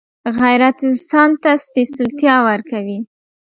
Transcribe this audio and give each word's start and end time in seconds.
غیرت 0.39 0.77
انسان 0.89 1.29
ته 1.41 1.51
سپېڅلتیا 1.65 2.35
ورکوي 2.47 2.97